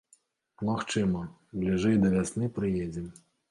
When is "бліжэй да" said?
1.65-2.13